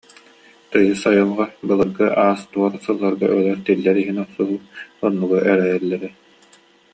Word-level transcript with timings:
Тыйыс 0.71 1.01
айылҕа, 1.11 1.45
былыргы 1.67 2.07
аас-туор 2.23 2.73
сылларга 2.83 3.27
өлөр-тиллэр 3.37 3.97
иһин 4.01 4.17
охсуһуу 4.23 4.59
оннугу 5.05 5.37
эрэйэллэрэ 5.51 6.09